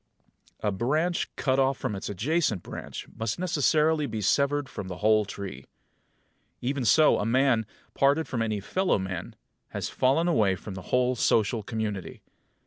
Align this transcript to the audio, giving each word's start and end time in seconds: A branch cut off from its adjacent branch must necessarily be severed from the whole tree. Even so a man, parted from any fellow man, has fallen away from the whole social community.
A 0.61 0.71
branch 0.71 1.29
cut 1.35 1.59
off 1.59 1.77
from 1.77 1.95
its 1.95 2.09
adjacent 2.09 2.63
branch 2.63 3.05
must 3.15 3.37
necessarily 3.37 4.07
be 4.07 4.19
severed 4.19 4.67
from 4.67 4.87
the 4.87 4.97
whole 4.97 5.25
tree. 5.25 5.67
Even 6.59 6.85
so 6.85 7.19
a 7.19 7.23
man, 7.27 7.67
parted 7.93 8.27
from 8.27 8.41
any 8.41 8.59
fellow 8.61 8.97
man, 8.97 9.35
has 9.67 9.89
fallen 9.89 10.27
away 10.27 10.55
from 10.55 10.73
the 10.73 10.81
whole 10.89 11.13
social 11.13 11.61
community. 11.61 12.23